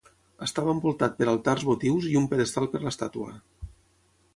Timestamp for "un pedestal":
2.23-2.71